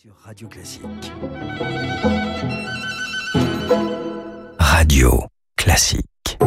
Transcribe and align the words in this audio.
Sur 0.00 0.12
Radio 0.24 0.46
Classique. 0.46 1.12
Radio 4.60 5.24
Classique. 5.56 6.38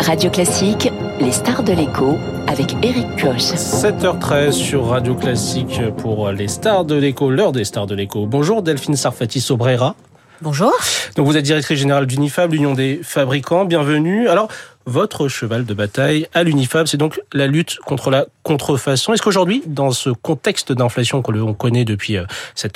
Radio 0.00 0.30
Classique, 0.30 0.90
les 1.20 1.30
stars 1.30 1.62
de 1.62 1.72
l'écho 1.72 2.16
avec 2.48 2.74
Eric 2.82 3.06
Koch. 3.22 3.36
7h13 3.36 4.50
sur 4.50 4.86
Radio 4.88 5.14
Classique 5.14 5.80
pour 5.98 6.32
les 6.32 6.48
stars 6.48 6.84
de 6.84 6.96
l'écho, 6.96 7.30
l'heure 7.30 7.52
des 7.52 7.64
stars 7.64 7.86
de 7.86 7.94
l'écho. 7.94 8.26
Bonjour 8.26 8.62
Delphine 8.62 8.96
Sarfati 8.96 9.40
Sobrera. 9.40 9.94
Bonjour. 10.42 10.72
Donc 11.14 11.26
vous 11.26 11.36
êtes 11.36 11.44
directrice 11.44 11.78
générale 11.78 12.06
d'Unifab, 12.06 12.52
l'Union 12.52 12.72
des 12.72 13.00
fabricants. 13.04 13.64
Bienvenue. 13.64 14.26
Alors, 14.26 14.48
votre 14.90 15.28
cheval 15.28 15.64
de 15.64 15.72
bataille 15.72 16.26
à 16.34 16.42
l'Unifab, 16.42 16.86
c'est 16.86 16.96
donc 16.96 17.20
la 17.32 17.46
lutte 17.46 17.78
contre 17.86 18.10
la 18.10 18.26
contrefaçon. 18.42 19.12
Est-ce 19.12 19.22
qu'aujourd'hui, 19.22 19.62
dans 19.66 19.92
ce 19.92 20.10
contexte 20.10 20.72
d'inflation 20.72 21.22
que 21.22 21.30
l'on 21.30 21.54
connaît 21.54 21.84
depuis 21.84 22.16
euh, 22.16 22.24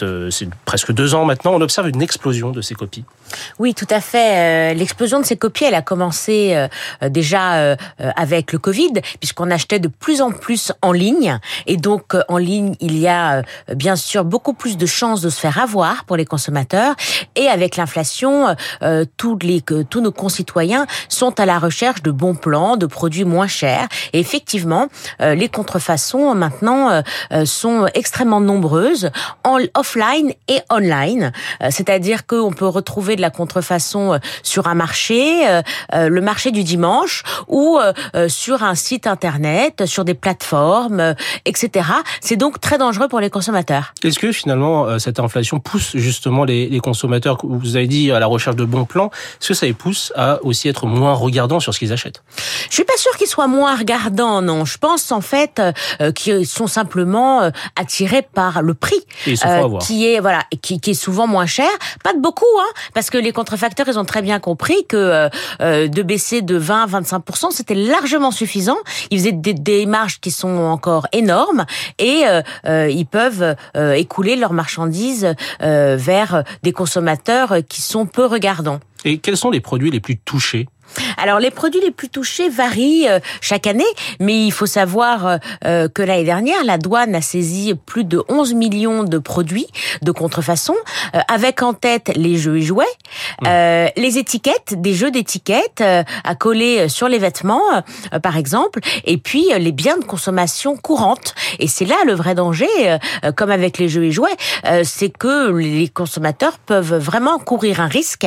euh, 0.03 0.31
presque 0.65 0.93
deux 0.93 1.15
ans 1.15 1.25
maintenant, 1.25 1.55
on 1.55 1.61
observe 1.61 1.89
une 1.89 2.03
explosion 2.03 2.53
de 2.53 2.61
ces 2.61 2.75
copies? 2.75 3.05
Oui, 3.59 3.75
tout 3.75 3.87
à 3.91 4.01
fait. 4.01 4.73
Euh, 4.73 4.75
l'explosion 4.75 5.19
de 5.19 5.25
ces 5.25 5.37
copies, 5.37 5.65
elle 5.65 5.75
a 5.75 5.83
commencé 5.83 6.69
déjà 7.03 7.77
avec 7.99 8.53
le 8.53 8.59
Covid, 8.59 8.93
puisqu'on 9.19 9.51
achetait 9.51 9.81
de 9.81 9.89
plus 9.89 10.23
en 10.23 10.31
plus 10.31 10.73
en 10.83 10.93
ligne. 10.93 11.39
Et 11.67 11.77
donc, 11.77 12.15
en 12.29 12.39
ligne, 12.39 12.77
il 12.81 12.97
y 12.99 13.09
a 13.09 13.43
bien 13.75 13.97
sûr 13.97 14.25
beaucoup 14.25 14.55
plus 14.55 14.77
de 14.77 14.87
chances 14.87 15.21
de 15.21 15.31
se 15.31 15.41
faire 15.41 15.59
avoir 15.59 16.05
pour 16.05 16.17
les 16.17 16.25
consommateurs. 16.25 16.95
Et 17.35 17.49
avec 17.49 17.77
l'inflation, 17.77 18.55
tous 19.17 19.39
nos 20.01 20.13
concitoyens 20.13 20.87
sont 21.09 21.41
à 21.41 21.47
la 21.47 21.59
recherche 21.59 22.04
de 22.05 22.13
bons 22.13 22.37
plans, 22.37 22.77
de 22.77 22.87
produits 22.87 23.25
moins 23.25 23.49
chers. 23.49 23.89
Et 24.13 24.21
effectivement, 24.21 24.89
euh, 25.21 25.35
les 25.35 25.49
contrefaçons 25.49 26.35
maintenant 26.35 26.91
euh, 26.91 27.03
euh, 27.33 27.45
sont 27.45 27.87
extrêmement 27.95 28.41
nombreuses 28.41 29.11
en 29.43 29.59
offline 29.75 30.33
et 30.49 30.61
online. 30.71 31.33
C'est-à-dire 31.71 32.27
qu'on 32.27 32.53
peut 32.53 32.69
retrouver 32.69 33.17
de 33.17 33.21
la 33.23 33.31
contrefaçon 33.31 34.19
sur 34.43 34.67
un 34.67 34.75
marché, 34.75 35.45
le 35.93 36.21
marché 36.21 36.51
du 36.51 36.63
dimanche, 36.63 37.23
ou 37.49 37.79
sur 38.29 38.63
un 38.63 38.75
site 38.75 39.07
internet, 39.07 39.87
sur 39.87 40.05
des 40.05 40.15
plateformes, 40.15 41.15
etc. 41.47 41.89
C'est 42.21 42.37
donc 42.37 42.61
très 42.61 42.77
dangereux 42.77 43.09
pour 43.09 43.21
les 43.21 43.31
consommateurs. 43.31 43.95
Est-ce 44.03 44.19
que 44.19 44.33
finalement 44.33 44.99
cette 44.99 45.21
inflation 45.21 45.61
pousse 45.61 45.97
justement 45.97 46.45
les, 46.45 46.69
les 46.69 46.81
consommateurs, 46.81 47.39
vous 47.43 47.77
avez 47.77 47.87
dit 47.87 48.11
à 48.11 48.19
la 48.19 48.27
recherche 48.27 48.57
de 48.57 48.65
bons 48.65 48.85
plans, 48.85 49.11
est-ce 49.41 49.49
que 49.49 49.55
ça 49.55 49.67
les 49.67 49.73
pousse 49.73 50.13
à 50.17 50.43
aussi 50.43 50.69
être 50.69 50.87
moins 50.87 51.15
regardants 51.15 51.61
sur 51.61 51.73
ce 51.73 51.79
qu'ils 51.79 51.93
achètent 51.95 52.23
Je 52.69 52.75
suis 52.75 52.85
pas 52.85 52.97
sûre 52.97 53.17
qu'ils 53.17 53.27
soient 53.27 53.49
moins 53.49 53.77
regardants, 53.77 54.43
non. 54.43 54.65
Je 54.65 54.79
pense 54.79 55.11
en 55.13 55.21
fait 55.21 55.61
euh, 56.01 56.13
qu'ils 56.13 56.47
sont 56.47 56.67
simplement 56.67 57.43
euh, 57.43 57.51
attirés 57.77 58.23
par 58.23 58.63
le 58.63 58.75
prix, 58.75 59.01
euh, 59.29 59.79
qui 59.79 60.07
est 60.07 60.21
voilà, 60.21 60.45
qui, 60.63 60.81
qui, 60.81 60.91
est 60.91 60.95
souvent 60.95 61.27
moins 61.27 61.47
cher. 61.47 61.69
Pas 62.03 62.13
de 62.13 62.21
beaucoup, 62.21 62.45
hein, 62.59 62.73
parce 62.95 63.11
que 63.11 63.19
les 63.19 63.33
contrefacteurs 63.33 63.87
ils 63.89 63.99
ont 63.99 64.05
très 64.05 64.23
bien 64.23 64.41
compris 64.41 64.87
que 64.87 65.29
euh, 65.61 65.89
de 65.89 66.03
baisser 66.03 66.43
de 66.43 66.59
20-25%, 66.59 67.51
c'était 67.51 67.75
largement 67.75 68.31
suffisant. 68.31 68.77
Ils 69.11 69.19
faisaient 69.19 69.33
des, 69.33 69.55
des, 69.55 69.87
marges 69.87 70.21
qui 70.21 70.31
sont 70.31 70.49
encore 70.49 71.07
énormes 71.13 71.67
et 71.99 72.25
ils 72.65 73.07
peuvent 73.07 73.55
écouler 73.97 74.37
leurs 74.37 74.53
marchandises 74.53 75.35
vers 75.61 76.45
des 76.63 76.73
consommateurs 76.73 77.57
qui 77.69 77.83
sont 77.83 78.07
peu 78.07 78.25
regardants. 78.25 78.81
Et 79.05 79.19
quels 79.19 79.37
sont 79.37 79.51
les 79.51 79.61
produits 79.61 79.91
les 79.91 80.01
plus 80.01 80.17
touchés 80.17 80.67
alors 81.17 81.39
les 81.39 81.51
produits 81.51 81.81
les 81.81 81.91
plus 81.91 82.09
touchés 82.09 82.49
varient 82.49 83.09
euh, 83.09 83.19
chaque 83.41 83.67
année, 83.67 83.85
mais 84.21 84.47
il 84.47 84.51
faut 84.51 84.67
savoir 84.67 85.27
euh, 85.27 85.37
euh, 85.65 85.89
que 85.89 86.03
l'année 86.03 86.25
dernière, 86.25 86.65
la 86.65 86.79
douane 86.79 87.15
a 87.15 87.21
saisi 87.21 87.75
plus 87.87 88.05
de 88.05 88.23
11 88.29 88.55
millions 88.55 89.05
de 89.05 89.19
produits 89.19 89.67
de 90.03 90.13
contrefaçon, 90.13 90.75
avec 91.29 91.63
en 91.63 91.73
tête 91.73 92.13
les 92.17 92.37
jeux 92.37 92.59
et 92.59 92.63
jouets, 92.63 92.85
les 93.43 94.19
étiquettes, 94.19 94.81
des 94.81 94.95
jeux 94.95 95.11
d'étiquettes 95.11 95.83
à 95.83 96.35
coller 96.35 96.89
sur 96.89 97.09
les 97.09 97.19
vêtements, 97.19 97.83
par 98.23 98.37
exemple, 98.37 98.81
et 99.05 99.17
puis 99.17 99.47
les 99.57 99.73
biens 99.73 99.97
de 99.97 100.05
consommation 100.05 100.77
courante. 100.77 101.35
Et 101.59 101.69
c'est 101.69 101.85
là 101.85 101.97
le 102.07 102.15
vrai 102.15 102.35
danger, 102.35 102.99
comme 103.37 103.51
avec 103.51 103.79
les 103.79 103.89
jeux 103.89 104.05
et 104.05 104.13
jouets, 104.13 104.37
c'est 104.83 105.11
que 105.11 105.51
les 105.53 105.89
consommateurs 105.89 106.59
peuvent 106.59 106.97
vraiment 106.97 107.39
courir 107.39 107.81
un 107.81 107.89
risque 107.89 108.27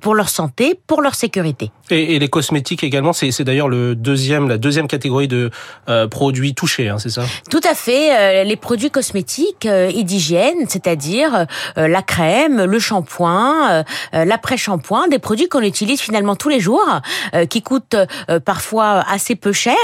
pour 0.00 0.14
leur 0.14 0.28
santé, 0.28 0.78
pour 0.86 1.02
leur 1.02 1.14
sécurité. 1.14 1.70
Et, 1.90 2.18
les 2.18 2.28
cosmétiques 2.28 2.84
également, 2.84 3.12
c'est 3.12 3.42
d'ailleurs 3.42 3.68
le 3.68 3.94
deuxième, 3.94 4.48
la 4.48 4.58
deuxième 4.58 4.88
catégorie 4.88 5.28
de 5.28 5.50
euh, 5.88 6.06
produits 6.08 6.54
touchés, 6.54 6.88
hein, 6.88 6.98
c'est 6.98 7.10
ça? 7.10 7.22
Tout 7.50 7.60
à 7.68 7.74
fait. 7.74 8.16
Euh, 8.16 8.44
les 8.44 8.56
produits 8.56 8.90
cosmétiques 8.90 9.66
euh, 9.66 9.90
et 9.94 10.04
d'hygiène, 10.04 10.68
c'est-à-dire 10.68 11.46
la 11.76 12.02
crème, 12.02 12.64
le 12.64 12.78
shampoing, 12.78 13.84
l'après-shampoing, 14.12 15.08
des 15.08 15.18
produits 15.18 15.48
qu'on 15.48 15.62
utilise 15.62 16.00
finalement 16.00 16.36
tous 16.36 16.48
les 16.48 16.60
jours, 16.60 17.00
qui 17.48 17.62
coûtent 17.62 17.96
parfois 18.44 19.04
assez 19.08 19.34
peu 19.36 19.52
cher 19.52 19.74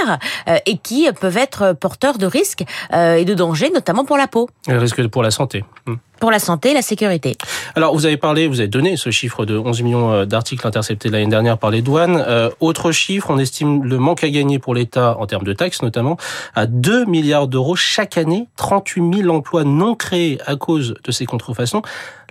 et 0.67 0.79
qui 0.79 1.09
peuvent 1.21 1.37
être 1.37 1.73
porteurs 1.73 2.19
de 2.19 2.27
risques 2.27 2.65
et 2.93 3.25
de 3.25 3.35
dangers, 3.35 3.71
notamment 3.71 4.05
pour 4.05 4.17
la 4.17 4.27
peau. 4.27 4.49
Et 4.69 4.73
risque 4.73 5.07
pour 5.09 5.23
la 5.23 5.31
santé. 5.31 5.65
Hmm 5.87 5.97
pour 6.19 6.31
la 6.31 6.39
santé 6.39 6.71
et 6.71 6.75
la 6.75 6.83
sécurité. 6.83 7.37
Alors, 7.75 7.95
vous 7.95 8.07
avez 8.07 8.17
parlé, 8.17 8.47
vous 8.47 8.61
avez 8.61 8.69
donné 8.69 8.97
ce 8.97 9.11
chiffre 9.11 9.45
de 9.45 9.57
11 9.57 9.83
millions 9.83 10.13
euh, 10.13 10.25
d'articles 10.25 10.67
interceptés 10.67 11.09
l'année 11.09 11.27
dernière 11.27 11.59
par 11.59 11.71
les 11.71 11.83
douanes. 11.83 12.23
Euh, 12.27 12.51
autre 12.61 12.93
chiffre, 12.93 13.31
on 13.31 13.39
estime 13.39 13.85
le 13.85 13.99
manque 13.99 14.25
à 14.25 14.31
gagner 14.31 14.59
pour 14.59 14.75
l'État, 14.75 15.17
en 15.19 15.27
termes 15.27 15.45
de 15.45 15.53
taxes 15.53 15.83
notamment, 15.83 16.17
à 16.55 16.67
2 16.67 17.05
milliards 17.05 17.49
d'euros 17.49 17.77
chaque 17.77 18.17
année, 18.19 18.49
38 18.57 19.23
000 19.23 19.35
emplois 19.35 19.65
non 19.65 19.95
créés 19.95 20.39
à 20.47 20.57
cause 20.57 20.95
de 21.03 21.13
ces 21.13 21.27
contrefaçons 21.27 21.83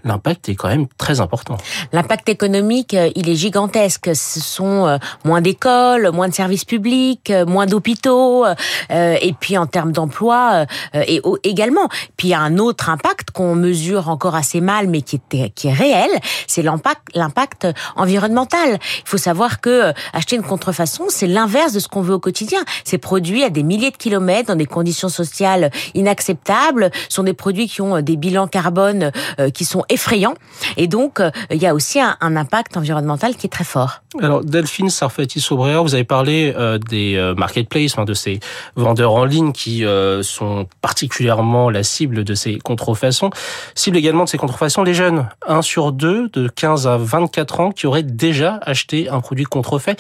l'impact 0.06 0.50
est 0.50 0.56
quand 0.56 0.70
même 0.70 0.88
très 0.98 1.20
important. 1.20 1.58
L'impact 1.92 2.30
économique, 2.30 2.94
euh, 2.94 3.10
il 3.16 3.28
est 3.28 3.36
gigantesque. 3.36 4.12
Ce 4.16 4.40
sont 4.40 4.86
euh, 4.86 4.98
moins 5.26 5.42
d'écoles, 5.42 6.12
moins 6.14 6.30
de 6.30 6.34
services 6.34 6.64
publics, 6.64 7.32
euh, 7.32 7.46
moins 7.46 7.66
d'hôpitaux, 7.66 8.46
et 8.90 9.34
puis 9.40 9.58
en 9.58 9.66
termes 9.66 9.92
d'emploi 9.92 10.66
et 10.94 11.22
également. 11.44 11.88
Puis 12.18 12.28
il 12.28 12.32
y 12.32 12.34
a 12.36 12.40
un 12.40 12.58
autre 12.58 12.90
impact 12.90 13.32
qu'on 13.32 13.56
mesure 13.56 14.10
encore 14.10 14.36
assez 14.36 14.62
mal, 14.62 14.88
mais 14.88 15.02
qui 15.02 15.20
est 15.32 15.50
qui 15.50 15.68
est 15.68 15.74
réel, 15.74 16.10
c'est 16.46 16.62
l'impact 16.62 17.02
l'impact 17.16 17.68
environnemental. 17.96 18.78
Il 19.00 19.10
faut 19.10 19.18
savoir 19.18 19.62
que 19.62 19.92
acheter 20.14 20.36
une 20.36 20.44
contrefaçon, 20.44 21.06
c'est 21.10 21.28
l'inverse 21.28 21.74
de 21.74 21.80
ce 21.80 21.88
qu'on 21.88 22.02
veut 22.02 22.14
au 22.14 22.20
quotidien. 22.20 22.60
C'est 22.84 23.00
produit 23.00 23.44
à 23.44 23.50
des 23.50 23.64
milliers 23.64 23.92
de 23.92 23.98
kilomètres 23.98 24.50
dans 24.50 24.56
des 24.56 24.68
conditions 24.68 25.10
sociales 25.10 25.72
inacceptables. 25.96 26.92
Ce 27.10 27.16
sont 27.16 27.24
des 27.24 27.34
produits 27.34 27.68
qui 27.68 27.82
ont 27.82 28.02
des 28.02 28.18
bilans 28.18 28.48
carbone 28.48 29.12
qui 29.54 29.66
sont 29.66 29.84
effrayant. 29.96 30.36
Et 30.78 30.88
donc, 30.88 31.20
euh, 31.20 31.32
il 31.50 31.62
y 31.62 31.66
a 31.66 31.74
aussi 31.74 32.00
un, 32.00 32.16
impact 32.22 32.78
environnemental 32.78 33.36
qui 33.36 33.48
est 33.48 33.50
très 33.50 33.64
fort. 33.64 34.02
Alors, 34.22 34.44
Delphine 34.44 34.90
Sarfati 34.90 35.40
Sobrera, 35.40 35.82
vous 35.82 35.96
avez 35.96 36.04
parlé 36.04 36.54
euh, 36.56 36.78
des 36.78 37.16
euh, 37.16 37.34
marketplaces, 37.34 37.96
de 37.96 38.14
ces 38.14 38.40
vendeurs 38.76 39.14
en 39.14 39.26
ligne 39.26 39.52
qui 39.52 39.84
sont 40.22 40.68
particulièrement 40.82 41.70
la 41.70 41.84
cible 41.84 42.24
de 42.24 42.36
ces 42.36 42.58
contrefaçons. 42.58 43.30
Cible 43.74 43.98
également 43.98 44.26
de 44.26 44.30
ces 44.30 44.38
contrefaçons, 44.38 44.84
les 44.84 44.94
jeunes. 44.94 45.30
Un 45.48 45.62
sur 45.62 45.92
deux 45.92 46.30
de 46.30 46.48
15 46.48 46.88
à 46.88 46.98
24 46.98 47.60
ans 47.62 47.72
qui 47.72 47.88
auraient 47.88 48.04
déjà 48.04 48.60
acheté 48.64 49.10
un 49.10 49.22
produit 49.22 49.46
contrefait. 49.46 49.96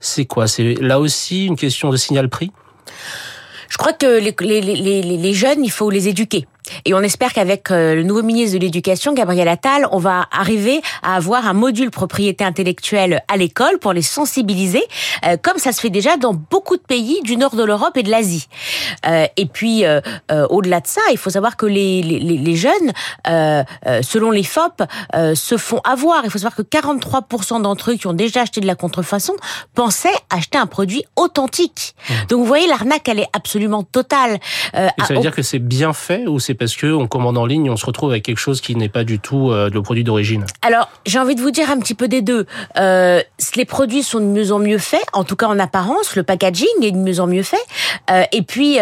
C'est 0.00 0.26
quoi? 0.26 0.46
C'est 0.46 0.74
là 0.74 1.00
aussi 1.00 1.46
une 1.46 1.56
question 1.56 1.90
de 1.90 1.96
signal 1.96 2.28
prix? 2.28 2.52
Je 3.70 3.78
crois 3.78 3.92
que 3.92 4.18
les, 4.18 4.34
les, 4.40 4.60
les, 4.60 5.02
les, 5.02 5.34
jeunes, 5.34 5.64
il 5.64 5.70
faut 5.70 5.90
les 5.90 6.08
éduquer. 6.08 6.46
Et 6.84 6.94
on 6.94 7.00
espère 7.00 7.32
qu'avec 7.32 7.70
euh, 7.70 7.94
le 7.94 8.02
nouveau 8.02 8.22
ministre 8.22 8.56
de 8.56 8.62
l'Éducation, 8.62 9.12
Gabriel 9.12 9.48
Attal, 9.48 9.86
on 9.92 9.98
va 9.98 10.26
arriver 10.30 10.80
à 11.02 11.16
avoir 11.16 11.46
un 11.46 11.52
module 11.52 11.90
propriété 11.90 12.44
intellectuelle 12.44 13.22
à 13.28 13.36
l'école 13.36 13.78
pour 13.78 13.92
les 13.92 14.02
sensibiliser, 14.02 14.82
euh, 15.26 15.36
comme 15.40 15.58
ça 15.58 15.72
se 15.72 15.80
fait 15.80 15.90
déjà 15.90 16.16
dans 16.16 16.34
beaucoup 16.34 16.76
de 16.76 16.82
pays 16.82 17.20
du 17.22 17.36
nord 17.36 17.54
de 17.54 17.64
l'Europe 17.64 17.96
et 17.96 18.02
de 18.02 18.10
l'Asie. 18.10 18.48
Euh, 19.06 19.26
et 19.36 19.46
puis, 19.46 19.84
au-delà 20.48 20.80
de 20.80 20.86
ça, 20.86 21.00
il 21.10 21.18
faut 21.18 21.30
savoir 21.30 21.56
que 21.56 21.66
les, 21.66 22.02
les, 22.02 22.18
les 22.20 22.56
jeunes, 22.56 22.92
selon 24.02 24.30
les 24.30 24.42
FOP, 24.42 24.82
se 25.34 25.56
font 25.56 25.80
avoir. 25.84 26.24
Il 26.24 26.30
faut 26.30 26.38
savoir 26.38 26.54
que 26.54 26.62
43% 26.62 27.62
d'entre 27.62 27.92
eux 27.92 27.94
qui 27.94 28.06
ont 28.06 28.12
déjà 28.12 28.42
acheté 28.42 28.60
de 28.60 28.66
la 28.66 28.74
contrefaçon 28.74 29.34
pensaient 29.74 30.08
acheter 30.30 30.58
un 30.58 30.66
produit 30.66 31.04
authentique. 31.16 31.94
Mmh. 32.08 32.14
Donc 32.28 32.40
vous 32.40 32.46
voyez, 32.46 32.66
l'arnaque, 32.66 33.08
elle 33.08 33.20
est 33.20 33.28
absolument 33.32 33.82
totale. 33.82 34.38
et 34.74 35.02
ça 35.04 35.14
veut 35.14 35.20
dire 35.20 35.34
que 35.34 35.42
c'est 35.42 35.58
bien 35.58 35.92
fait 35.92 36.26
ou 36.26 36.38
c'est 36.38 36.49
parce 36.54 36.76
que 36.76 36.92
on 36.92 37.06
commande 37.06 37.38
en 37.38 37.46
ligne, 37.46 37.70
on 37.70 37.76
se 37.76 37.86
retrouve 37.86 38.10
avec 38.10 38.24
quelque 38.24 38.38
chose 38.38 38.60
qui 38.60 38.76
n'est 38.76 38.88
pas 38.88 39.04
du 39.04 39.18
tout 39.18 39.50
euh, 39.50 39.70
le 39.72 39.82
produit 39.82 40.04
d'origine 40.04 40.44
Alors, 40.62 40.88
j'ai 41.06 41.18
envie 41.18 41.34
de 41.34 41.40
vous 41.40 41.50
dire 41.50 41.70
un 41.70 41.78
petit 41.78 41.94
peu 41.94 42.08
des 42.08 42.22
deux. 42.22 42.46
Euh, 42.78 43.20
les 43.56 43.64
produits 43.64 44.02
sont 44.02 44.20
de 44.20 44.24
mieux 44.24 44.52
en 44.52 44.58
mieux 44.58 44.78
faits, 44.78 45.04
en 45.12 45.24
tout 45.24 45.36
cas 45.36 45.46
en 45.46 45.58
apparence, 45.58 46.16
le 46.16 46.22
packaging 46.22 46.68
est 46.82 46.92
de 46.92 46.98
mieux 46.98 47.20
en 47.20 47.26
mieux 47.26 47.42
fait. 47.42 47.56
Euh, 48.10 48.22
et 48.32 48.42
puis, 48.42 48.78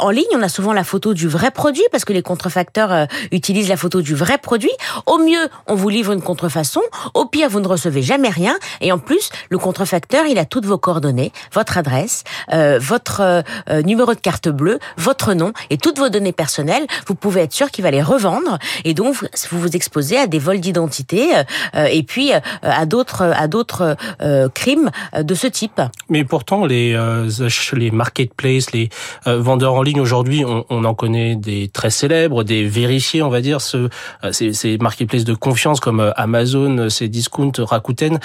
en 0.00 0.10
ligne, 0.10 0.26
on 0.34 0.42
a 0.42 0.48
souvent 0.48 0.72
la 0.72 0.84
photo 0.84 1.14
du 1.14 1.28
vrai 1.28 1.50
produit, 1.50 1.82
parce 1.90 2.04
que 2.04 2.12
les 2.12 2.22
contrefacteurs 2.22 3.06
utilisent 3.32 3.68
la 3.68 3.76
photo 3.76 4.02
du 4.02 4.14
vrai 4.14 4.38
produit. 4.38 4.70
Au 5.06 5.18
mieux, 5.18 5.48
on 5.66 5.74
vous 5.74 5.88
livre 5.88 6.12
une 6.12 6.22
contrefaçon. 6.22 6.80
Au 7.14 7.26
pire, 7.26 7.48
vous 7.48 7.60
ne 7.60 7.68
recevez 7.68 8.02
jamais 8.02 8.28
rien. 8.28 8.56
Et 8.80 8.92
en 8.92 8.98
plus, 8.98 9.30
le 9.50 9.58
contrefacteur, 9.58 10.26
il 10.26 10.38
a 10.38 10.44
toutes 10.44 10.66
vos 10.66 10.78
coordonnées, 10.78 11.32
votre 11.52 11.78
adresse, 11.78 12.24
votre 12.50 13.42
numéro 13.84 14.14
de 14.14 14.20
carte 14.20 14.48
bleue, 14.48 14.78
votre 14.96 15.34
nom 15.34 15.52
et 15.70 15.78
toutes 15.78 15.98
vos 15.98 16.08
données 16.08 16.32
personnelles. 16.32 16.86
Vous 17.08 17.14
pouvez 17.14 17.42
être 17.42 17.52
sûr 17.52 17.70
qu'il 17.70 17.82
va 17.82 17.90
les 17.90 18.02
revendre. 18.02 18.58
Et 18.84 18.94
donc, 18.94 19.14
vous 19.50 19.60
vous, 19.60 19.76
exposez 19.76 20.18
à 20.18 20.26
des 20.26 20.38
vols 20.38 20.60
d'identité 20.60 21.34
euh, 21.74 21.86
et 21.90 22.02
puis 22.02 22.32
euh, 22.32 22.40
à 22.62 22.86
d'autres 22.86 23.22
à 23.22 23.48
d'autres 23.48 23.96
euh, 24.20 24.48
crimes 24.48 24.90
de 25.18 25.34
ce 25.34 25.46
type. 25.46 25.80
Mais 26.08 26.24
pourtant, 26.24 26.64
les 26.66 26.94
euh, 26.94 27.28
les 27.72 27.90
marketplaces, 27.90 28.72
les 28.72 28.88
euh, 29.26 29.40
vendeurs 29.40 29.74
en 29.74 29.82
ligne 29.82 30.00
aujourd'hui, 30.00 30.44
on, 30.44 30.64
on 30.68 30.84
en 30.84 30.94
connaît 30.94 31.36
des 31.36 31.68
très 31.68 31.90
célèbres, 31.90 32.44
des 32.44 32.64
vérifiés, 32.64 33.22
on 33.22 33.28
va 33.28 33.40
dire, 33.40 33.60
ce, 33.60 33.88
euh, 34.24 34.32
ces, 34.32 34.52
ces 34.52 34.78
marketplaces 34.78 35.24
de 35.24 35.34
confiance 35.34 35.80
comme 35.80 36.00
euh, 36.00 36.12
Amazon, 36.16 36.76
euh, 36.78 36.88
ces 36.88 37.08
discount, 37.08 37.52
Rakuten. 37.58 38.18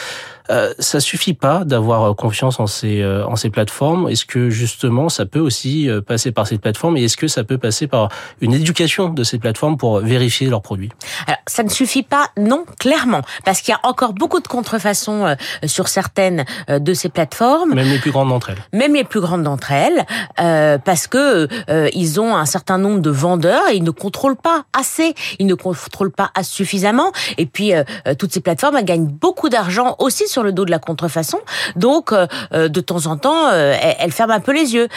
Euh, 0.50 0.74
ça 0.80 1.00
suffit 1.00 1.34
pas 1.34 1.64
d'avoir 1.64 2.04
euh, 2.04 2.14
confiance 2.14 2.60
en 2.60 2.68
ces 2.68 3.02
euh, 3.02 3.26
en 3.26 3.36
ces 3.36 3.50
plateformes. 3.50 4.10
Est-ce 4.10 4.26
que 4.26 4.50
justement, 4.50 5.10
ça 5.10 5.26
peut 5.26 5.40
aussi 5.40 5.90
euh, 5.90 6.02
passer 6.02 6.32
par 6.32 6.48
ces 6.48 6.58
plateformes 6.58 6.98
et 6.98 7.04
est-ce 7.04 7.18
que 7.18 7.28
ça 7.28 7.44
peut 7.44 7.58
passer 7.58 7.88
par 7.88 8.10
une 8.42 8.54
éducation 8.54 9.10
de 9.10 9.24
ces 9.24 9.40
plateformes 9.40 9.78
pour 9.78 10.00
vérifier 10.00 10.48
leurs 10.48 10.62
produits? 10.62 10.90
Alors, 11.28 11.40
ça 11.48 11.64
ne 11.64 11.70
suffit 11.70 12.04
pas, 12.04 12.30
non, 12.38 12.66
clairement, 12.80 13.22
parce 13.46 13.62
qu'il 13.62 13.72
y 13.72 13.76
a 13.76 13.80
encore 13.84 14.14
beaucoup 14.14 14.40
de 14.40 14.48
contrefaçons 14.48 15.26
euh, 15.26 15.36
sur 15.66 15.88
certaines 15.88 16.46
euh, 16.70 16.80
de 16.80 16.94
ces 16.94 17.10
plateformes. 17.10 17.74
Même 17.74 17.90
les 17.90 18.00
plus 18.00 18.12
grandes 18.12 18.30
d'entre 18.30 18.50
elles. 18.52 18.64
même 18.74 18.94
les 18.94 19.04
plus 19.04 19.22
grandes 19.22 19.44
d'entre 19.44 19.72
elles, 19.72 20.06
euh, 20.40 20.78
parce 20.78 21.08
que 21.08 21.48
euh, 21.70 21.90
ils 21.94 22.20
ont 22.20 22.36
un 22.36 22.46
certain 22.46 22.78
nombre 22.78 23.00
de 23.00 23.10
vendeurs 23.10 23.70
et 23.72 23.76
ils 23.76 23.84
ne 23.84 23.92
contrôlent 23.92 24.36
pas 24.36 24.66
assez, 24.74 25.14
ils 25.40 25.48
ne 25.48 25.56
contrôlent 25.56 26.12
pas 26.12 26.32
suffisamment. 26.42 27.12
Et 27.38 27.46
puis 27.46 27.72
toutes 28.18 28.34
ces 28.34 28.42
plateformes 28.42 28.78
elles 28.78 28.86
gagnent 28.86 29.08
beaucoup 29.08 29.50
d'argent 29.50 29.96
aussi 30.00 30.28
sur 30.34 30.44
le 30.44 30.52
dos 30.52 30.66
de 30.66 30.72
la 30.72 30.80
contrefaçon, 30.80 31.40
donc 31.76 32.12
euh, 32.12 32.26
euh, 32.54 32.68
de 32.68 32.82
temps 32.82 33.06
en 33.06 33.18
temps 33.18 33.50
euh, 33.52 33.76
elles 34.00 34.12
ferment 34.12 34.34
un 34.34 34.40
peu 34.40 34.54
les 34.54 34.74
yeux. 34.74 34.88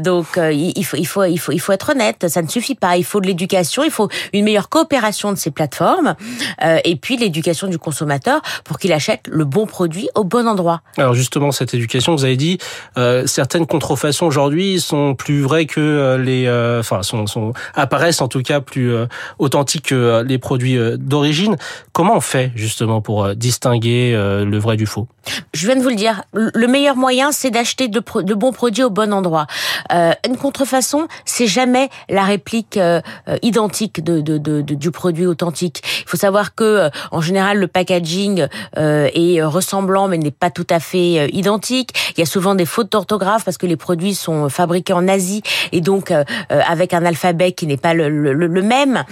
Donc 0.00 0.38
il 0.38 0.84
faut 0.84 0.96
il 0.96 1.04
faut 1.04 1.24
il 1.24 1.36
faut 1.36 1.52
il 1.52 1.58
faut 1.58 1.72
être 1.72 1.90
honnête, 1.90 2.28
ça 2.28 2.42
ne 2.42 2.48
suffit 2.48 2.74
pas. 2.74 2.96
Il 2.96 3.04
faut 3.04 3.20
de 3.20 3.26
l'éducation, 3.26 3.82
il 3.82 3.90
faut 3.90 4.08
une 4.32 4.44
meilleure 4.44 4.68
coopération 4.68 5.32
de 5.32 5.36
ces 5.36 5.50
plateformes 5.50 6.14
et 6.84 6.96
puis 6.96 7.16
l'éducation 7.16 7.66
du 7.66 7.78
consommateur 7.78 8.40
pour 8.64 8.78
qu'il 8.78 8.92
achète 8.92 9.22
le 9.28 9.44
bon 9.44 9.66
produit 9.66 10.08
au 10.14 10.24
bon 10.24 10.46
endroit. 10.46 10.82
Alors 10.96 11.14
justement, 11.14 11.50
cette 11.50 11.74
éducation, 11.74 12.14
vous 12.14 12.24
avez 12.24 12.36
dit, 12.36 12.58
certaines 13.26 13.66
contrefaçons 13.66 14.26
aujourd'hui 14.26 14.80
sont 14.80 15.14
plus 15.14 15.42
vraies 15.42 15.66
que 15.66 16.16
les, 16.16 16.48
enfin, 16.78 17.02
sont, 17.02 17.52
apparaissent 17.74 18.20
en 18.20 18.28
tout 18.28 18.42
cas 18.42 18.60
plus 18.60 18.92
authentiques 19.38 19.86
que 19.86 20.22
les 20.22 20.38
produits 20.38 20.78
d'origine. 20.98 21.56
Comment 21.92 22.16
on 22.16 22.20
fait 22.20 22.52
justement 22.54 23.00
pour 23.00 23.34
distinguer 23.34 24.12
le 24.12 24.58
vrai 24.58 24.67
Je 25.52 25.66
viens 25.66 25.76
de 25.76 25.82
vous 25.82 25.88
le 25.88 25.94
dire, 25.94 26.22
le 26.32 26.66
meilleur 26.66 26.96
moyen, 26.96 27.32
c'est 27.32 27.50
d'acheter 27.50 27.88
de, 27.88 28.00
bons 28.34 28.52
produits 28.52 28.84
au 28.84 28.90
bon 28.90 29.12
endroit. 29.12 29.46
Euh, 29.92 30.12
une 30.26 30.36
contrefaçon, 30.36 31.08
c'est 31.24 31.46
jamais 31.46 31.88
la 32.08 32.22
réplique 32.22 32.76
euh, 32.76 33.00
identique 33.42 34.02
de, 34.02 34.20
de, 34.20 34.38
de, 34.38 34.62
de- 34.62 34.74
du 34.74 34.90
produit 34.90 35.26
authentique. 35.26 35.82
Il 36.02 36.08
faut 36.08 36.16
savoir 36.16 36.54
que, 36.54 36.64
euh, 36.64 36.90
en 37.10 37.20
général, 37.20 37.58
le 37.58 37.66
packaging 37.66 38.46
est 38.76 39.42
ressemblant, 39.42 40.08
mais 40.08 40.18
n'est 40.18 40.30
pas 40.30 40.50
tout 40.50 40.66
à 40.70 40.80
fait 40.80 41.28
identique. 41.30 41.90
Il 42.16 42.20
y 42.20 42.22
a 42.22 42.26
souvent 42.26 42.54
des 42.54 42.66
fautes 42.66 42.92
d'orthographe 42.92 43.44
parce 43.44 43.58
que 43.58 43.66
les 43.66 43.76
produits 43.76 44.14
sont 44.14 44.48
fabriqués 44.48 44.92
en 44.92 45.08
Asie 45.08 45.42
et 45.72 45.80
donc 45.80 46.12
avec 46.48 46.94
un 46.94 47.04
alphabet 47.04 47.52
qui 47.52 47.66
n'est 47.66 47.76
pas 47.76 47.94
le, 47.94 48.62
même. 48.62 49.04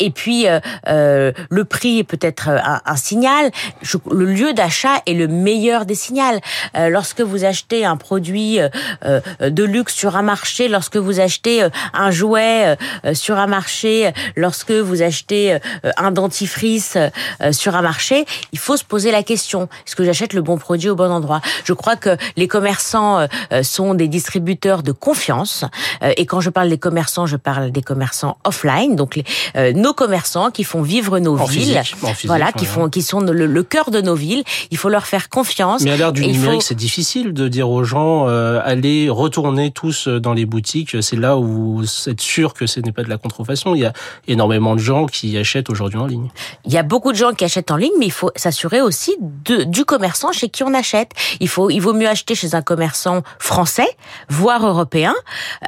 Et 0.00 0.10
puis, 0.10 0.46
le 0.86 1.62
prix 1.64 2.00
est 2.00 2.04
peut-être 2.04 2.48
un, 2.48 2.96
signal. 2.96 3.50
Le 4.10 4.24
lieu 4.24 4.52
d'achat 4.52 4.81
est 5.06 5.14
le 5.14 5.28
meilleur 5.28 5.84
des 5.86 5.94
signaux. 5.94 6.12
Euh, 6.76 6.88
lorsque 6.88 7.20
vous 7.20 7.44
achetez 7.44 7.84
un 7.84 7.96
produit 7.96 8.60
euh, 8.60 8.68
euh, 9.04 9.20
de 9.40 9.64
luxe 9.64 9.94
sur 9.94 10.16
un 10.16 10.22
marché, 10.22 10.68
lorsque 10.68 10.96
vous 10.96 11.20
achetez 11.20 11.62
euh, 11.62 11.70
un 11.94 12.10
jouet 12.10 12.76
euh, 13.04 13.14
sur 13.14 13.38
un 13.38 13.46
marché, 13.46 14.12
lorsque 14.36 14.72
vous 14.72 15.02
achetez 15.02 15.54
euh, 15.54 15.58
un 15.96 16.10
dentifrice 16.10 16.96
euh, 16.96 17.52
sur 17.52 17.74
un 17.76 17.82
marché, 17.82 18.26
il 18.52 18.58
faut 18.58 18.76
se 18.76 18.84
poser 18.84 19.10
la 19.10 19.22
question 19.22 19.68
est-ce 19.86 19.96
que 19.96 20.04
j'achète 20.04 20.32
le 20.32 20.42
bon 20.42 20.58
produit 20.58 20.90
au 20.90 20.94
bon 20.94 21.10
endroit? 21.10 21.40
Je 21.64 21.72
crois 21.72 21.96
que 21.96 22.16
les 22.36 22.48
commerçants 22.48 23.26
sont 23.62 23.94
des 23.94 24.08
distributeurs 24.08 24.82
de 24.82 24.92
confiance. 24.92 25.64
Euh, 26.02 26.12
et 26.16 26.26
quand 26.26 26.40
je 26.40 26.50
parle 26.50 26.68
des 26.68 26.78
commerçants, 26.78 27.26
je 27.26 27.36
parle 27.36 27.70
des 27.70 27.82
commerçants 27.82 28.38
offline, 28.44 28.96
donc 28.96 29.16
les, 29.16 29.24
euh, 29.56 29.72
nos 29.72 29.94
commerçants 29.94 30.50
qui 30.50 30.64
font 30.64 30.82
vivre 30.82 31.18
nos 31.18 31.38
En 31.38 31.44
villes, 31.44 31.78
physique, 31.82 31.96
en 32.02 32.08
physique, 32.08 32.26
voilà, 32.26 32.52
qui 32.52 32.66
font, 32.66 32.88
qui 32.88 33.02
sont 33.02 33.20
le, 33.20 33.46
le 33.46 33.62
cœur 33.62 33.90
de 33.90 34.00
nos 34.00 34.14
villes. 34.14 34.44
Il 34.72 34.78
faut 34.78 34.88
leur 34.88 35.06
faire 35.06 35.28
confiance. 35.28 35.82
Mais 35.82 35.92
à 35.92 35.96
l'ère 35.96 36.12
du 36.12 36.26
numérique, 36.26 36.62
faut- 36.62 36.66
c'est 36.68 36.74
difficile 36.74 37.32
de 37.32 37.46
dire 37.46 37.68
aux 37.70 37.84
gens 37.84 38.26
euh, 38.28 38.58
allez 38.64 39.08
retourner 39.10 39.70
tous 39.70 40.08
dans 40.08 40.32
les 40.32 40.46
boutiques. 40.46 40.96
C'est 41.02 41.16
là 41.16 41.36
où 41.36 41.76
vous 41.76 42.08
êtes 42.08 42.20
sûr 42.20 42.54
que 42.54 42.66
ce 42.66 42.80
n'est 42.80 42.90
pas 42.90 43.02
de 43.04 43.08
la 43.10 43.18
contrefaçon. 43.18 43.74
Il 43.74 43.82
y 43.82 43.84
a 43.84 43.92
énormément 44.26 44.74
de 44.74 44.80
gens 44.80 45.06
qui 45.06 45.36
achètent 45.38 45.70
aujourd'hui 45.70 45.98
en 45.98 46.06
ligne. 46.06 46.30
Il 46.64 46.72
y 46.72 46.78
a 46.78 46.82
beaucoup 46.82 47.12
de 47.12 47.16
gens 47.18 47.32
qui 47.32 47.44
achètent 47.44 47.70
en 47.70 47.76
ligne, 47.76 47.92
mais 47.98 48.06
il 48.06 48.12
faut 48.12 48.30
s'assurer 48.34 48.80
aussi 48.80 49.14
de, 49.20 49.62
du 49.64 49.84
commerçant 49.84 50.32
chez 50.32 50.48
qui 50.48 50.62
on 50.64 50.72
achète. 50.74 51.10
Il 51.40 51.48
faut, 51.48 51.68
il 51.70 51.80
vaut 51.80 51.92
mieux 51.92 52.08
acheter 52.08 52.34
chez 52.34 52.54
un 52.54 52.62
commerçant 52.62 53.22
français, 53.38 53.88
voire 54.28 54.66
européen. 54.66 55.14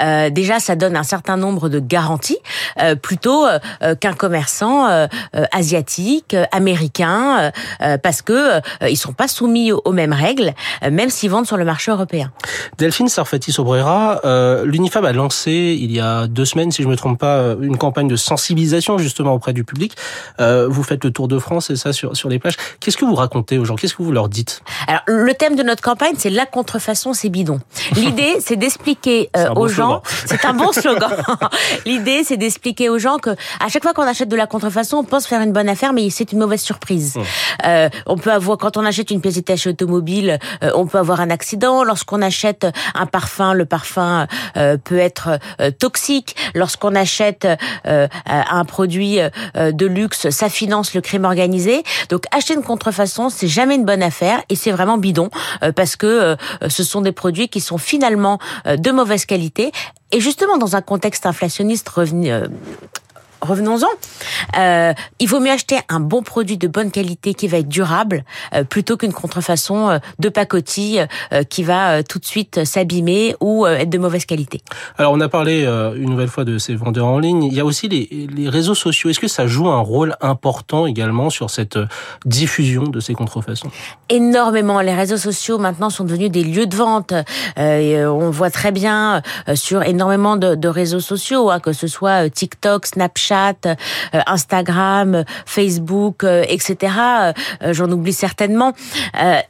Euh, 0.03 0.31
déjà, 0.31 0.61
ça 0.61 0.77
donne 0.77 0.97
un 0.97 1.03
certain 1.03 1.37
nombre 1.37 1.69
de 1.69 1.79
garanties, 1.79 2.39
euh, 2.81 2.95
plutôt 2.95 3.47
euh, 3.47 3.59
euh, 3.83 3.95
qu'un 3.95 4.15
commerçant 4.15 4.89
euh, 4.89 5.07
euh, 5.37 5.45
asiatique, 5.53 6.33
euh, 6.35 6.45
américain, 6.53 7.39
euh, 7.39 7.51
euh, 7.83 7.99
parce 7.99 8.23
que 8.23 8.33
euh, 8.57 8.61
ils 8.95 8.99
sont 8.99 9.13
pas 9.13 9.29
soumis 9.29 9.73
aux, 9.73 9.93
mêmes 9.93 10.13
règles, 10.13 10.55
euh, 10.83 10.91
même 10.91 11.11
s'ils 11.11 11.31
vendent 11.31 11.47
sur 11.47 11.57
le 11.57 11.65
marché 11.65 11.91
européen. 11.91 12.33
Delphine 12.79 13.09
Sarfati 13.09 13.53
Sobrera, 13.53 14.21
euh, 14.25 14.65
l'UNIFAB 14.65 15.05
a 15.05 15.13
lancé 15.13 15.77
il 15.81 15.93
y 15.93 16.01
a 16.01 16.27
deux 16.27 16.45
semaines, 16.45 16.71
si 16.71 16.83
je 16.83 16.89
me 16.89 16.97
trompe 16.97 17.19
pas, 17.19 17.37
euh, 17.37 17.57
une 17.61 17.77
campagne 17.77 18.09
de 18.09 18.17
sensibilisation 18.17 18.99
justement 18.99 19.35
auprès 19.35 19.53
du 19.53 19.65
public. 19.65 19.97
Euh, 20.41 20.67
vous 20.69 20.83
faites 20.83 21.05
le 21.05 21.11
tour 21.11 21.29
de 21.29 21.39
France 21.39 21.71
et 21.71 21.77
ça 21.77 21.93
sur 21.93 22.17
sur 22.17 22.29
les 22.29 22.39
plages. 22.39 22.57
Qu'est-ce 22.81 22.97
que 22.97 23.05
vous 23.05 23.15
racontez 23.15 23.59
aux 23.59 23.65
gens? 23.65 23.77
Qu'est-ce 23.77 23.95
que 23.95 24.03
vous 24.03 24.13
leur 24.13 24.29
dites? 24.29 24.63
Alors, 24.87 25.03
le 25.07 25.35
thème 25.35 25.57
de 25.57 25.63
notre 25.63 25.83
campagne, 25.83 26.15
c'est 26.17 26.31
la 26.31 26.47
contrefaçon, 26.47 27.13
c'est 27.13 27.29
bidon. 27.29 27.61
L'idée, 27.97 28.37
c'est 28.41 28.57
d'expliquer 28.57 29.31
euh, 29.37 29.51
bon 29.51 29.63
aux 29.63 29.69
gens. 29.69 30.03
C'est 30.27 30.45
un 30.45 30.55
bon 30.55 30.73
slogan. 30.73 31.11
L'idée, 31.87 32.23
c'est 32.25 32.37
d'expliquer 32.37 32.89
aux 32.89 32.99
gens 32.99 33.19
que 33.19 33.31
à 33.61 33.69
chaque 33.69 33.83
fois 33.83 33.93
qu'on 33.93 34.03
achète 34.03 34.29
de 34.29 34.37
la 34.37 34.47
contrefaçon, 34.47 34.99
on 34.99 35.05
pense 35.05 35.27
faire 35.27 35.41
une 35.43 35.53
bonne 35.53 35.69
affaire, 35.69 35.93
mais 35.93 36.09
c'est 36.11 36.33
une 36.33 36.39
mauvaise 36.39 36.61
surprise. 36.61 37.15
Euh, 37.67 37.89
on 38.07 38.17
peut 38.17 38.33
avoir, 38.33 38.59
quand 38.59 38.77
on 38.77 38.84
achète 38.85 39.11
une 39.11 39.21
pièce 39.21 39.35
détachée 39.35 39.71
automobile, 39.71 40.39
euh, 40.63 40.71
on 40.75 40.87
peut 40.87 40.99
avoir 40.99 41.21
un 41.21 41.31
accident. 41.31 41.85
Lorsqu'on 41.85 42.23
achète 42.23 42.67
un 42.95 43.07
parfum, 43.07 43.55
le 43.55 43.65
parfum 43.65 44.27
euh, 44.57 44.77
peut 44.77 44.99
être 44.99 45.39
euh, 45.61 45.71
toxique. 45.71 46.37
Lorsqu'on 46.55 46.95
achète 46.95 47.47
euh, 47.87 48.09
un 48.27 48.65
produit 48.65 49.21
euh, 49.21 49.73
de 49.73 49.87
luxe, 49.87 50.31
ça 50.31 50.49
finance 50.49 50.95
le 50.95 51.01
crime 51.01 51.25
organisé. 51.25 51.83
Donc 52.09 52.25
acheter 52.31 52.55
une 52.55 52.63
contrefaçon, 52.63 53.29
c'est 53.29 53.49
jamais 53.49 53.75
une 53.75 53.85
bonne 53.85 54.03
affaire 54.03 54.43
et 54.49 54.57
c'est 54.57 54.71
vraiment 54.71 54.99
bidon 54.99 55.31
parce 55.77 55.97
que 55.97 56.37
ce 56.69 56.85
sont 56.85 57.01
des 57.01 57.13
produits 57.13 57.49
qui 57.49 57.61
sont 57.61 57.79
finalement 57.79 58.39
de 58.67 58.91
mauvaise 58.91 59.25
qualité. 59.25 59.73
Et 60.13 60.21
justement, 60.21 60.59
dans 60.59 60.77
un 60.77 60.83
contexte 60.83 61.27
inflationniste 61.27 61.89
revenu, 61.89 62.31
revenons-en. 63.45 63.87
Euh, 64.59 64.93
il 65.21 65.29
vaut 65.29 65.41
mieux 65.41 65.51
acheter 65.51 65.79
un 65.89 66.01
bon 66.01 66.23
produit 66.23 66.57
de 66.57 66.69
bonne 66.69 66.91
qualité 66.91 67.35
qui 67.35 67.49
va 67.49 67.59
être 67.59 67.69
durable 67.69 68.25
euh, 68.55 68.65
plutôt 68.65 68.97
qu'une 68.97 69.13
contrefaçon 69.13 69.91
euh, 69.91 69.99
de 70.19 70.29
pacotille 70.29 71.07
qui 71.51 71.63
va 71.63 72.03
tout 72.03 72.19
de 72.19 72.25
suite 72.25 72.65
s'abîmer 72.65 73.35
ou 73.41 73.67
être 73.67 73.91
de 73.91 73.99
mauvaise 73.99 74.25
qualité. 74.25 74.61
Alors, 74.99 75.13
on 75.13 75.21
a 75.21 75.29
parlé 75.29 75.65
une 75.65 76.11
nouvelle 76.11 76.29
fois 76.29 76.45
de 76.45 76.59
ces 76.59 76.75
vendeurs 76.75 77.07
en 77.07 77.19
ligne. 77.19 77.45
Il 77.45 77.55
y 77.55 77.61
a 77.61 77.65
aussi 77.65 77.89
les, 77.89 78.29
les 78.35 78.49
réseaux 78.49 78.75
sociaux. 78.75 79.11
Est-ce 79.11 79.21
que 79.21 79.29
ça 79.29 79.47
joue 79.47 79.69
un 79.69 79.81
rôle 79.81 80.17
important 80.21 80.87
également 80.87 81.31
sur 81.31 81.51
cette 81.51 81.79
diffusion 82.25 82.85
de 82.85 83.01
ces 83.01 83.15
contrefaçons? 83.15 83.71
Énormément. 84.09 84.81
Les 84.81 84.95
réseaux 84.95 85.17
sociaux 85.17 85.59
maintenant 85.59 85.91
sont 85.91 86.05
devenus 86.05 86.31
des 86.31 86.45
lieux 86.45 86.67
de 86.67 86.77
vente. 86.77 87.13
Et, 87.57 88.05
on 88.05 88.31
voit 88.31 88.51
très 88.51 88.73
bien 88.73 89.23
sur 89.55 89.83
énormément 89.83 90.37
de, 90.37 90.55
de 90.55 90.69
réseaux 90.69 91.01
sociaux, 91.01 91.51
hein, 91.51 91.61
que 91.61 91.73
ce 91.73 91.87
soit 91.87 92.31
TikTok, 92.31 92.87
Snapchat, 92.87 93.34
Snapchat, 93.35 93.77
Instagram, 94.27 95.25
Facebook, 95.47 96.25
etc. 96.25 96.93
J'en 97.71 97.91
oublie 97.91 98.13
certainement. 98.13 98.73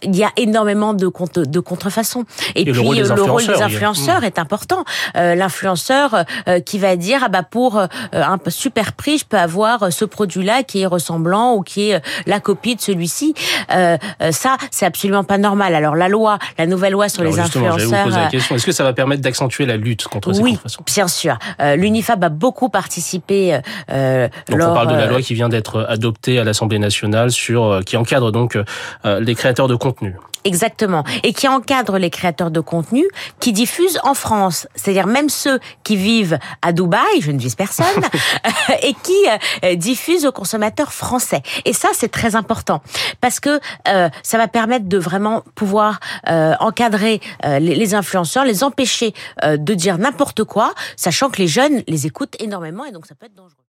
Il 0.03 0.17
y 0.17 0.25
a 0.25 0.31
énormément 0.37 0.95
de 0.95 1.09
contre 1.09 1.43
de 1.43 1.61
contrefaçons. 1.61 2.25
Et, 2.55 2.65
puis 2.65 2.73
le 2.73 2.81
rôle 2.81 2.97
des 2.97 3.11
influenceurs, 3.11 4.21
mmh. 4.21 4.25
est 4.25 4.39
important. 4.39 4.85
L'influenceur 5.15 6.25
qui 6.65 6.79
va 6.79 6.97
dire 6.97 7.21
ah 7.25 7.29
bah 7.29 7.43
pour 7.43 7.79
un 8.13 8.39
super 8.49 8.93
prix, 8.93 9.19
je 9.19 9.25
peux 9.25 9.39
avoir 9.39 9.93
ce 9.93 10.05
produit-là 10.05 10.63
qui 10.63 10.83
est 10.83 10.87
ressemblant 10.87 11.55
ou 11.55 11.63
qui 11.63 11.91
est 11.91 12.03
la 12.27 12.41
copie 12.41 12.77
de 12.77 12.81
celui-ci. 12.81 13.35
ça, 13.69 14.57
c'est 14.71 14.87
absolument 14.87 15.25
pas 15.25 15.39
normal. 15.39 15.75
Alors 15.75 15.97
la 15.97 16.09
loi, 16.09 16.39
la 16.59 16.67
nouvelle 16.67 16.93
loi 16.93 17.09
sur 17.09 17.23
les 17.23 17.39
influenceurs. 17.39 18.09
Est-ce 18.33 18.67
que 18.67 18.73
ça 18.73 18.85
va 18.85 18.93
permettre 18.93 19.23
d'accentuer 19.23 19.67
la 19.67 19.77
lutte 19.77 20.05
contre 20.05 20.33
ces 20.33 20.45
oui, 20.45 20.59
bien 20.87 21.09
sûr. 21.09 21.39
Euh, 21.61 21.77
L'UNIFAB 21.77 22.25
a 22.25 22.29
beaucoup 22.29 22.69
participé. 22.69 23.59
Euh, 23.91 24.29
donc 24.49 24.61
on 24.61 24.75
parle 24.75 24.89
de 24.89 24.95
la 24.95 25.07
loi 25.07 25.21
qui 25.21 25.35
vient 25.35 25.49
d'être 25.49 25.87
adoptée 25.89 26.39
à 26.39 26.45
l'Assemblée 26.45 26.79
nationale 26.79 27.31
sur 27.31 27.65
euh, 27.65 27.81
qui 27.81 27.97
encadre 27.97 28.33
donc 28.33 28.57
euh, 28.57 29.21
les 29.21 29.35
créateurs 29.35 29.69
de 29.69 29.75
contenu. 29.75 30.15
Exactement. 30.45 31.05
Et 31.23 31.33
qui 31.33 31.49
encadre 31.49 31.99
les 31.99 32.11
créateurs 32.11 32.51
de 32.51 32.61
contenu 32.61 33.05
qui 33.41 33.53
diffusent 33.53 33.99
en 34.05 34.15
France. 34.15 34.67
C'est-à-dire 34.75 35.07
même 35.07 35.29
ceux 35.29 35.59
qui 35.83 35.97
vivent 35.97 36.39
à 36.63 36.73
Dubaï, 36.73 37.21
je 37.21 37.31
ne 37.31 37.39
vise 37.39 37.55
personne, 37.55 37.87
et 38.83 38.95
qui 39.03 39.17
euh, 39.65 39.75
diffusent 39.75 40.27
aux 40.27 40.33
consommateurs 40.33 40.93
français. 40.93 41.43
Et 41.65 41.73
ça, 41.73 41.89
c'est 41.93 42.11
très 42.11 42.37
important. 42.37 42.83
Parce 43.21 43.41
que 43.41 43.61
euh, 43.89 44.09
ça 44.23 44.39
va 44.39 44.49
permettre 44.49 44.87
de 44.87 44.99
vraiment 44.99 45.43
pouvoir 45.55 46.01
euh, 46.29 46.55
encadrer 46.61 47.21
les, 47.43 47.75
les, 47.75 47.95
influenceurs, 47.95 48.45
les 48.45 48.65
empêcher 48.65 49.15
de 49.43 49.75
dire 49.75 49.99
n'importe 49.99 50.45
quoi, 50.45 50.75
sachant 50.97 51.31
que 51.31 51.39
les 51.39 51.49
jeunes 51.49 51.83
les 51.87 52.07
écoutent 52.07 52.37
énormément 52.41 52.85
et 52.85 52.93
donc 52.93 53.07
ça 53.07 53.15
peut 53.15 53.27
être 53.27 53.35
dangereux. 53.35 53.55